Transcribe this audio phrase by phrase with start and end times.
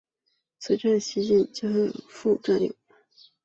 [0.57, 2.73] 此站近西武秩父站有。